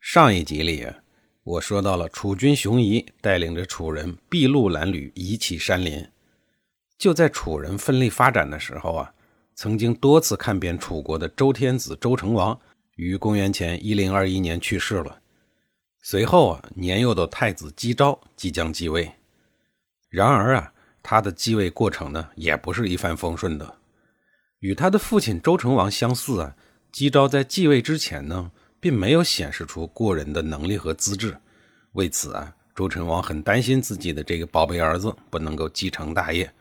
[0.00, 0.86] 上一集里，
[1.42, 6.06] 我说到了楚军熊夷带领着楚人筚路蓝缕，移起山林。
[6.96, 9.12] 就在楚人奋力发展的时候啊，
[9.54, 12.58] 曾经多次看遍楚国的周天子周成王
[12.94, 15.20] 于公元前一零二一年去世了。
[16.00, 19.12] 随后啊，年幼的太子姬昭即将继位。
[20.08, 23.78] 然而啊，他的继位过程呢，也不是一帆风顺的。
[24.60, 26.56] 与他的父亲周成王相似啊，
[26.92, 28.52] 姬昭在继位之前呢。
[28.80, 31.36] 并没有显示出过人的能力和资质，
[31.92, 36.52] 为此啊，周成王很担心自己的这个宝贝儿子不能够继承大业，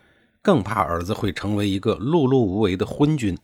[0.42, 3.38] 更怕儿子会成为一个碌碌无为的昏君，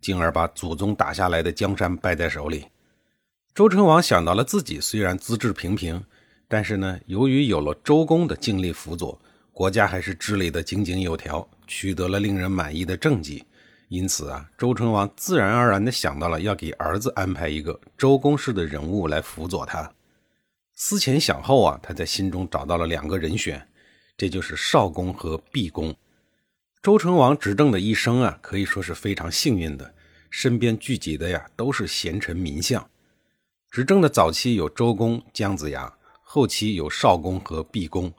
[0.00, 2.64] 进而把祖宗打下来的江山败在手里。
[3.54, 6.02] 周成王想到了自己虽然资质平平，
[6.46, 9.20] 但是呢，由于有了周公的尽力辅佐，
[9.52, 13.44] 国家还是治理的井井有条，取得了令人满意的政绩。
[13.88, 19.90] 因此啊，周成王自然而然地想到了要给儿子安排一个周公式的人物来辅佐他。
[20.74, 23.66] 思前想后啊，他在心中找到了两个人选，
[24.16, 25.94] 这就是少公和毕公。
[26.82, 29.94] 周成王执政的一生啊，可以说是非常幸运的，
[30.30, 32.88] 身边聚集的呀都是贤臣名相。
[33.70, 38.12] 执政的早期有周公、姜子牙，后期有少公和毕公，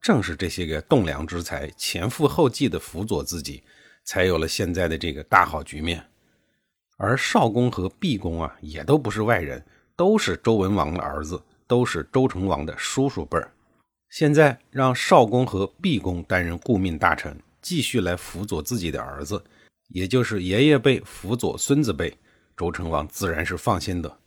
[0.00, 3.62] 正是这些个栋梁之才，前赴后继地辅佐自己。
[4.10, 6.04] 才有了现在的这个大好局面，
[6.96, 13.52] 而少公和毕公啊，也都不是外人，都是周文王的儿子，都是周成王的叔叔辈儿。
[14.08, 19.44] 现在让少公和毕公担任顾命大臣，继续来辅佐自己的儿子，
[19.90, 22.18] 也就是爷爷辈辅佐孙子辈，
[22.56, 24.18] 周成王自然是放心的。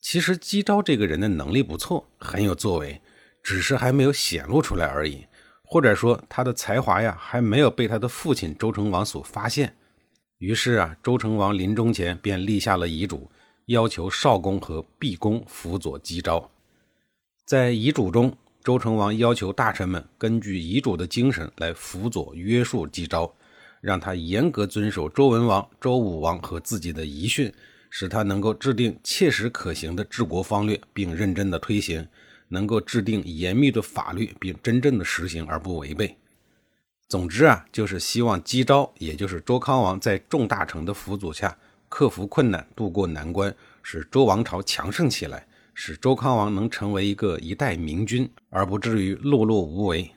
[0.00, 3.02] 其实姬昭这个人的能力不错，很有作为，
[3.42, 5.26] 只是还没有显露出来而已。
[5.72, 9.72] 或者说他的才华呀，还没有被他的父亲周成王所发现。
[10.38, 13.30] 于是啊，周成王临终前便立下了遗嘱，
[13.66, 16.50] 要求少公和毕公辅佐姬昭。
[17.46, 23.32] 在遗嘱中，周成王要求大臣们根据遗嘱的精神来辅佐约束姬昭，
[23.80, 27.52] 让他严格遵守周文王、周武王和自己的遗训，
[27.90, 32.04] 使他能够制定切实可行的治国方略，并认真的推行。
[32.50, 36.14] 能够制定严密的法律，并真正的实行而不违背。
[37.08, 41.56] 总之啊，就是希望姬昭，也就是周康王，在众大臣的辅佐下，
[41.88, 50.10] 克服困难，渡过难关，使周王朝强盛起来，使周康王能成为一个一代明君，而不至于碌碌无为。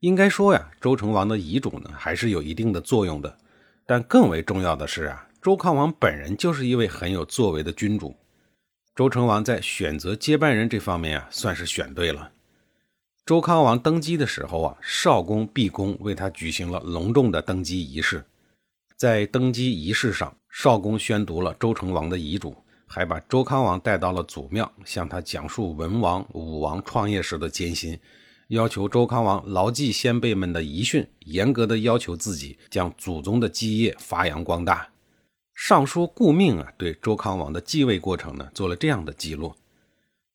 [0.00, 3.38] 应该说呀，周成王的遗嘱呢，还是有一定的作用的。
[3.86, 8.14] 但更为重要的是啊，周康王本人就是一位很有作为的君主。
[8.94, 12.30] 周成王在选择接班人这方面啊，算是选对了。
[13.26, 18.24] 周康王登基的时候啊，少公毕公为他举行了隆重的登基仪式。
[18.96, 22.54] 在登基仪式上，少公宣读了周成王的遗嘱，
[22.86, 27.98] 还把周康王带到了祖庙，向他讲述文王、武王创业时的艰辛，
[28.46, 34.88] 要求周康王牢记先辈们的遗训，严格的要求自己，将祖宗的基业发扬光大。
[35.54, 39.54] 尚书顾命啊，对周康王的继位过程呢，做了这样的记录：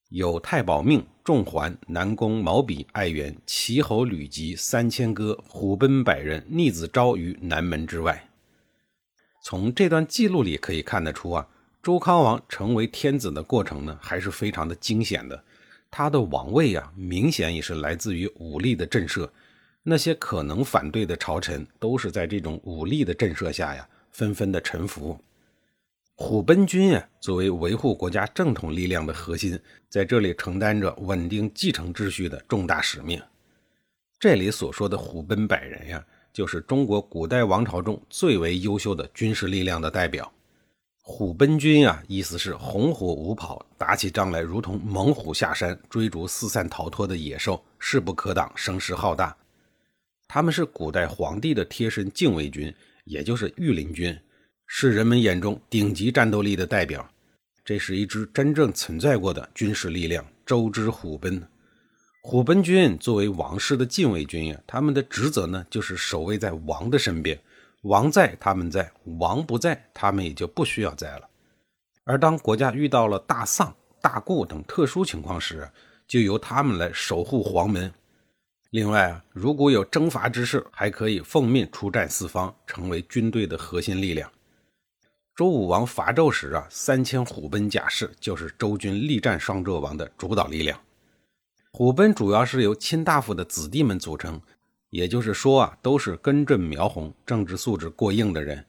[0.09, 8.29] 有太保命、仲桓、南宫毛比、爱元、齐侯吕吉三千歌，虎贲百人，逆子昭于南门之外。
[9.43, 11.47] 从这段记录里可以看得出啊，
[11.83, 15.43] 周康王成为天子的过程呢，还是非常的惊险的。
[15.91, 19.29] 他的王位啊，明显也是来自于武力的震慑。
[19.83, 23.87] 那些可能反对的朝臣，都是在这种武力的震慑下呀。
[24.11, 25.19] 纷纷的臣服。
[26.15, 29.57] 虎贲军呀，作为维护国家正统力量的核心，
[29.87, 33.21] 在这里承担着稳定继承秩序的重大使命。
[34.19, 40.29] 这里所说的虎贲百人呀，就是中国古代王朝中最为优秀的军事力量的代表。
[41.01, 49.33] 虎贲军啊，意思是红火无跑，打起仗来如同猛虎下山，追逐四散逃脱的野兽，势不可挡，声势浩大。
[50.27, 52.75] 他们是古代皇帝的贴身禁卫军。
[53.09, 54.15] 也就是御林军，
[54.67, 57.09] 是人们眼中顶级战斗力的代表。
[57.65, 61.41] 这是一支真正存在过的军事力量——周之虎贲。
[62.21, 67.37] 虎贲军作为王室的禁卫军呀，他们的职责呢，就是守卫在王的身边。
[67.81, 68.83] 王在，他们在；
[69.17, 71.27] 王不在，他们也就不需要在了。
[72.03, 75.67] 而当国家遇到了大丧，大故等特殊情况时，
[76.07, 77.91] 就由他们来守护皇门。
[78.71, 84.31] 另外啊，如果有征伐之事，还可以奉命出战四方，成为军队的核心力量。
[85.35, 90.79] 周武王伐纣时啊，三千虎贲甲士就是周军力战商纣王的主导力量。
[91.71, 94.39] 虎贲主要是由卿大夫的子弟们组成，
[94.91, 98.63] 也就是说啊，都是根正苗红、政治素质过硬的人。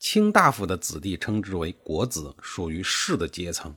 [0.00, 3.72] 卿大夫的子弟称之为国子，属于士的阶层。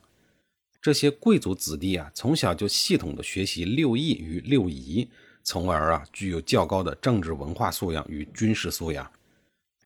[0.82, 5.08] 这些贵族子弟啊，从小就系统的学习六艺与六仪，
[5.46, 9.08] 从而啊，具有较高的政治文化素养与军事素养。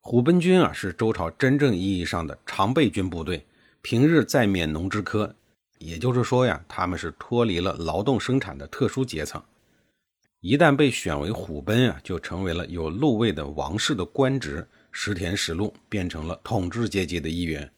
[0.01, 3.45] 虎贲军啊，是周朝真正意义上的常备军部队，
[3.83, 5.35] 平日在免农之科，
[5.77, 9.39] 也就是说呀，他们是脱离了劳动生产的特殊阶层。
[10.39, 17.71] 一旦被选为虎贲啊，就成为了有禄位的王室的官职，食田食禄，变成了统治阶级的一员。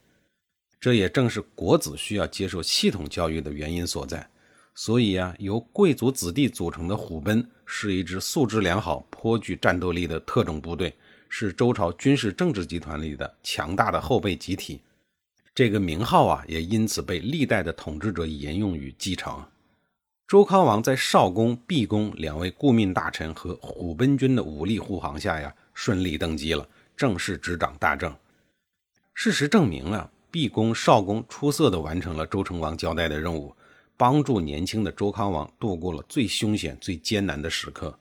[0.80, 4.26] 这也正是国子需要接受系统教育的原因所在。
[4.76, 10.94] 所以啊，由贵族子弟组成的虎贲是一支素质良好、颇具战斗力的特种部队。
[11.36, 14.80] 是周朝军事政治集团里的强大的后备集体，
[15.56, 19.44] 这个名号啊，也因此被历代的统治者沿用与继承。
[20.28, 28.16] 周康王在少公、毕公两位顾命大臣和虎贲军的武力护航下呀，顺利登基了，正式执掌大政。
[29.16, 33.56] 事实证明啊，毕公、少公出色地完成了周成王交代的任务，
[33.98, 37.98] 帮助年轻的周康王度过了最凶险、最艰难的时刻。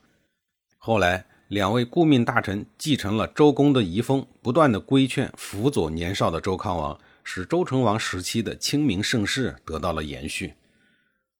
[0.78, 1.24] 后来。
[1.48, 10.54] 两位顾命大臣继承了周公的遗风，不断的规劝辅佐年少的周康王，使周成王时期的清明盛世得到了延续。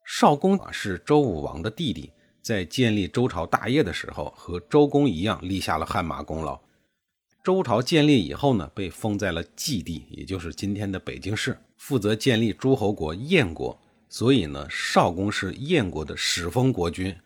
[0.05, 2.13] 少公是周武王的弟弟，
[2.43, 6.61] 在建立周朝大业的时候，和周公一样立下了汗马功劳。
[7.43, 13.81] 周朝建立以后呢，被封在了蓟地，也就是今天的北京市，负责建立诸侯国燕国。
[14.13, 17.17] 所以呢，少公是燕国的始封国君。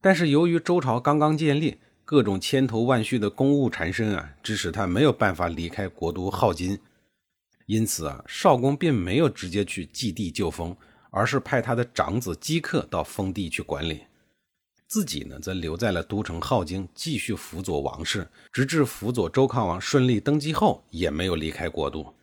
[0.00, 1.76] 但是由于周朝刚刚建立，
[2.06, 6.78] 各种千头万绪的公务缠身啊，致使他没有办法离开国都镐京。
[7.66, 10.74] 因此啊，少公并没有直接去祭地就封，
[11.10, 14.04] 而是派他的长子姬克到封地去管理，
[14.88, 22.14] 自己呢则留在了都城镐京，继续辅佐王室，直至辅佐周康王顺利登基后，也没有离开国都。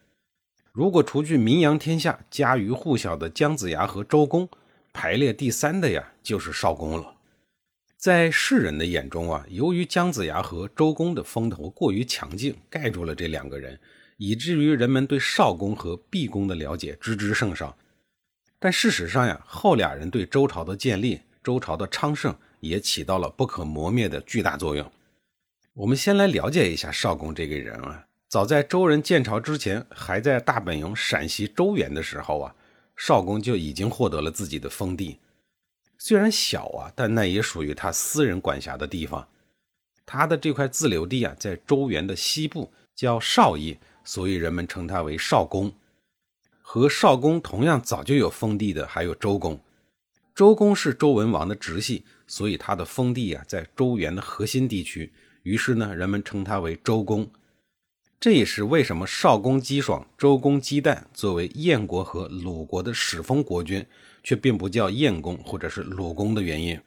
[0.74, 4.50] 如果除去名扬天下、家喻户晓的姜子牙和周公，
[4.92, 7.14] 排列第三的呀，就是少公了。
[7.96, 13.80] 在世人的眼中啊，由于姜子牙和周公的风头过于强劲，盖住了这两个人，
[14.18, 17.78] 以至于人们对少公和毕公的了解知之甚少。
[18.58, 24.92] 但事实上呀，后俩人对周朝的建立、周朝的昌盛也起到了不可磨灭的巨大作用。
[25.76, 28.08] 我们先来了解一下少公这个人啊。
[28.34, 32.56] 早在周人建朝之前，还在大本营陕西周原的时候啊，
[32.98, 35.20] 少公就已经获得了自己的封地。
[36.00, 39.28] 虽然小啊，但那也属于他私人管辖的地方。
[40.04, 45.72] 他的这块自留地啊，在周原的西部，叫少邑，所以人们称他为少公。
[46.60, 49.62] 和少公同样早就有封地的，还有周公。
[50.34, 55.14] 周公是周文王的直系，所以他的封地啊，在周原的核心地区。
[55.44, 57.30] 于是呢，人们称他为周公。
[58.24, 63.86] 这也是为什么少公姬爽、周公姬旦作为燕国和鲁国的始封国君。
[64.24, 66.80] 却并不叫燕公或者是鲁公的原因。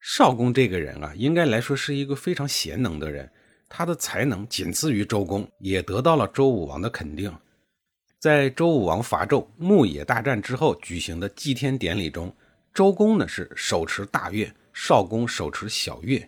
[0.00, 3.32] 少公这个人啊，应该来说是一个非常贤能的人，
[3.70, 7.34] 他的才能仅次于周公，也得到了周武王的肯定。
[8.18, 12.30] 在周武王伐纣、牧野大战之后举行的祭天典礼中，
[12.74, 16.22] 周公呢是手持大乐，少公手持小乐。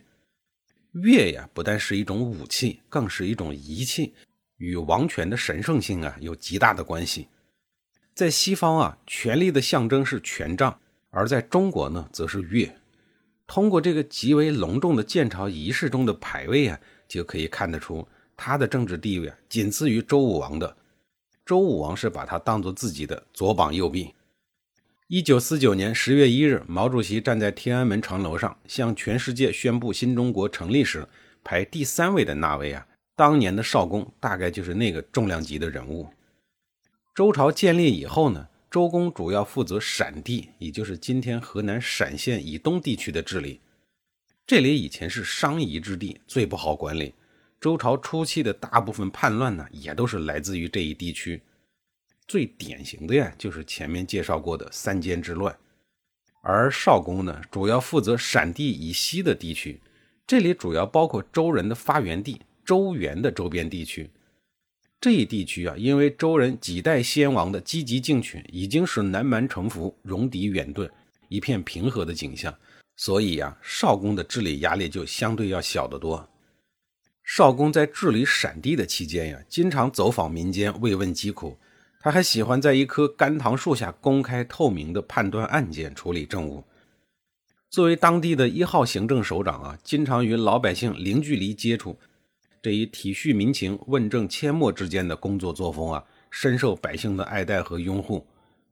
[1.02, 4.14] 乐呀，不但是一种武器，更是一种仪器，
[4.56, 7.28] 与王权的神圣性啊有极大的关系。
[8.14, 12.74] 在西方啊，权力的象征是权杖，而在中国呢，则是乐。
[13.46, 20.76] 通过这个极为隆重的建朝仪式中的牌位啊，就可以看得出他的政治地位啊，仅次于周武王的。
[21.44, 24.14] 周武王是把他当做自己的左膀右臂。
[25.08, 31.06] 一九四九年十月一日，毛主席站在天安门城楼上，向全世界宣布新中国成立时，
[31.44, 32.84] 排第三位的那位啊，
[33.14, 36.08] 当年的少公，大概就是那个重量级的人物。
[37.14, 43.60] 周朝建立以后呢，周公主要负责陕地，也就是今天河南陕县以东地区的治理。
[44.44, 47.14] 这里以前是商夷之地，最不好管理。
[47.60, 51.40] 周朝初期的大部分叛乱呢，也都是来自于这一地区。
[52.26, 55.56] 最典型的呀，就是前面介绍过的三监之乱。
[56.42, 59.80] 而少公呢，主要负责陕地以西的地区，
[60.26, 64.10] 这里主要包括周人的发源地周原的周边地区。
[65.00, 70.90] 这一地区啊，因为周人几代先王的积极进取，已经是南蛮城府，戎狄远遁，
[71.28, 72.52] 一片平和的景象，
[72.96, 76.28] 所以呀，少公的治理压力就相对要小得多。
[77.22, 81.58] 少公在治理陕地的期间呀，经常走访民间慰问疾苦。
[82.06, 86.62] 他还喜欢在一棵甘棠树下公开透明的判断案件、处理政务。
[87.68, 91.98] 作为当地的一号行政首长啊，经常与老百姓零距离接触，
[92.62, 98.24] 这一体恤民情、问政阡陌之间的工作作风啊，深受百姓的爱戴和拥护。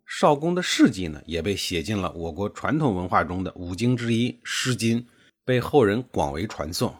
[0.07, 5.01] 少公的事迹呢，也被写进了我国传统文化中的五经之一《诗经》，
[5.45, 6.95] 被后人广为传颂。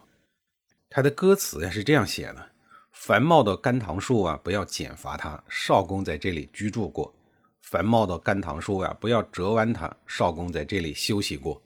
[0.91, 2.51] 他的歌词呀是这样写的
[2.95, 5.43] ：“繁茂的甘棠树啊，不要剪伐它。
[5.49, 7.13] 少公在这里居住过。
[7.61, 9.95] 繁茂的甘棠树呀，不要折弯它。
[10.07, 11.61] 少公在这里休息过。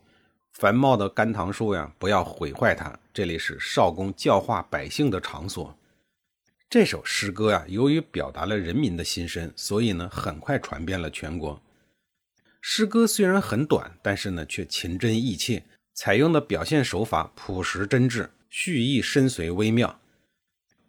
[0.54, 2.98] 繁茂的甘棠树呀，不要毁坏它。
[3.12, 5.76] 这里是少公教化百姓的场所。”
[6.68, 11.62] 这首诗歌呀，由于表达了人民的心声，所以呢，很快传遍了全国。
[12.60, 15.62] 诗歌虽然很短，但是呢，却情真意切，
[15.94, 18.30] 采用的表现手法朴实真挚。
[18.50, 20.00] 蓄意深邃微妙，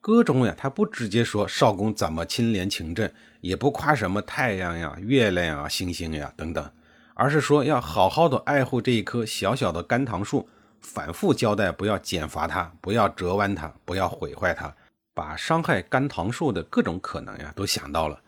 [0.01, 6.71] 歌中呀，他不直接说少公怎么清廉勤政，也不夸什么太阳呀、月亮啊、星星呀等等，
[7.13, 10.47] 而是说要好好的爱护这一棵小小的甘棠树，
[10.79, 14.73] 反复交代不要剪伐它，不要折弯它，不要毁坏它，
[15.13, 18.21] 把伤害甘棠树的各种可能呀都想到了，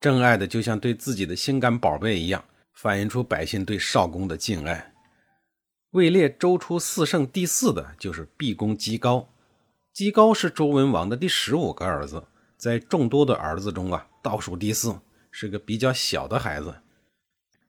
[0.00, 2.42] 真爱的就像对自己的心肝宝贝一样，
[2.72, 4.94] 反映出百姓对少公的敬爱。
[5.90, 9.28] 位列周初四圣第四的就是毕公姬高。
[9.98, 12.22] 姬高是周文王的第十五个儿子，
[12.56, 14.96] 在众多的儿子中啊，倒数第四，
[15.32, 16.72] 是个比较小的孩子。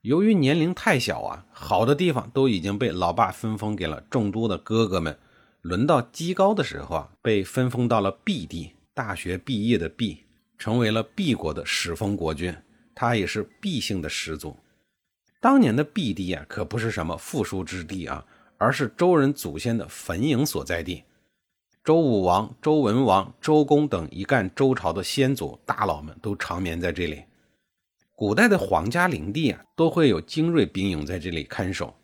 [0.02, 5.18] 由于年龄太小啊，好的地方都已经被老爸分封给了众多的哥哥们。
[5.62, 10.22] 轮到姬高的时候啊，被分封到了毕地，大学毕业的毕，
[10.56, 12.56] 成为了毕国的始封国君。
[12.94, 14.56] 他也是毕姓的始祖。
[15.40, 18.24] 当年的毕地啊，可不是什么富庶之地啊，
[18.56, 21.02] 而是周人祖先的坟茔所在地。
[21.82, 27.24] 周武王、周文王、周公等一干周朝的先祖大佬们都长眠在这里。
[28.14, 31.94] 古代的皇家陵地啊，都会有精锐兵营在这里看守。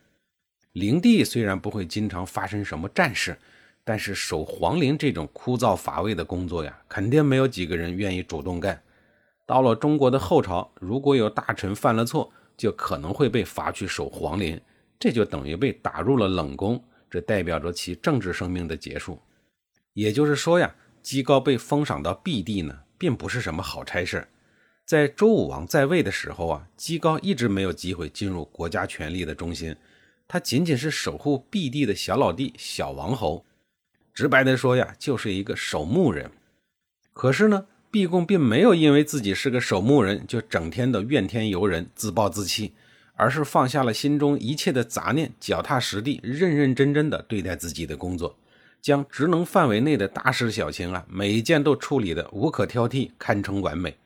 [0.73, 3.37] 陵地虽然不会经常发生什么战事，
[3.85, 8.83] 但是守皇陵这种枯燥乏味的工作呀，肯定没有几个人愿意主动干。
[9.45, 14.59] 到了中国的后朝，如果有大臣犯了错，就可能会被罚去守皇陵，
[14.99, 19.19] 这就等于被打入了冷宫，这代表着其政治生命的结束。
[19.97, 24.29] 也就是说呀，姬高被封赏到毕地呢，并不是什么好差事。
[24.85, 29.75] 在周武王在位的时候啊，姬高一直没有机会进入国家权力的中心，
[30.29, 33.47] 他仅仅是守护毕地的小老弟、小王侯。
[34.13, 36.31] 直白的说呀，就是一个守墓人。
[37.15, 37.67] 可是呢？
[37.89, 42.75] 毕公并没有因为自己是个守墓人，就整天的怨天尤人、自暴自弃，
[43.15, 48.37] 而是放下了心中一切的杂念，脚踏实地、认认真真的对待自己的工作，
[48.81, 53.97] 将职能范围内的大事小情啊，每一件都处理的无可挑剔，堪称完美。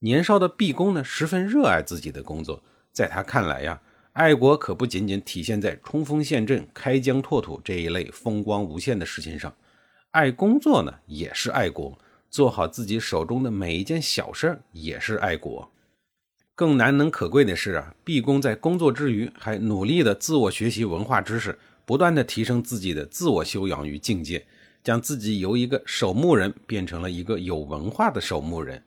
[0.00, 3.80] 年少的毕公呢，十分热爱自己的工作，在他看来呀，
[4.12, 9.52] 爱国可不仅仅体现在冲锋陷阵、开疆拓土这一类风光无限的事情上，
[10.10, 11.98] 爱工作呢，也是爱国。
[12.30, 15.70] 做好自己手中的每一件小事也是爱国。
[16.56, 24.46] 更难能可贵的是啊，毕公在工作之余还努力的自我学习文化知识，不断的提升自己的自我修养与境界，
[24.82, 28.82] 将自己由一个守墓人变成了一个有文化的守墓人。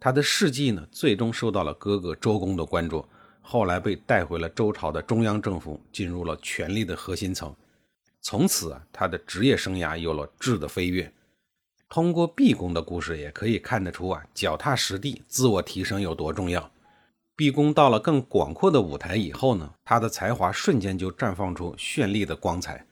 [0.00, 3.04] 他的事迹呢，最终受到了哥哥周公的关注，
[3.40, 7.54] 后来被带回了周朝的中央政府，进入了权力的核心层。
[8.20, 11.10] 从此啊，他的职业生涯有了质的飞跃。
[11.88, 16.70] 通过毕公的故事，也可以看得出啊，脚踏实地、自我提升有多重要。
[17.36, 22.86] 毕公到了更广阔的舞台以后呢，他的才华瞬间就绽放出绚丽的光彩。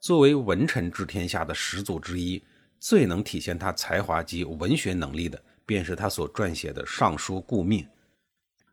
[0.00, 2.44] 作为文臣治天下的始祖之一，
[2.78, 7.80] 最能体现他才华及文学能力的，便是他所撰写的《尚书顾命》。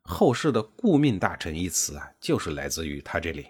[0.02, 3.46] 后世的“顾命大臣”一词啊，就是来自于他这里。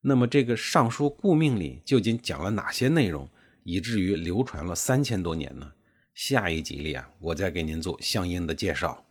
[0.00, 3.28] 那么，这个《尚书顾命》里究竟讲了哪些内容？
[3.64, 5.72] 以至于流传了三千多年呢。
[6.14, 9.04] 下一集里啊，我再给您做相应的介绍。